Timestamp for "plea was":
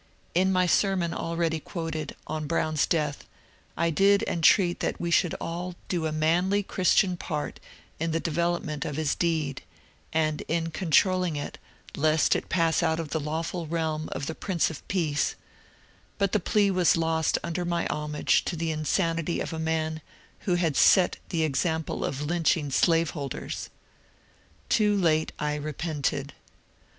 16.39-16.97